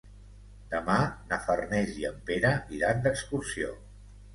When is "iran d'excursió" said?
2.81-3.75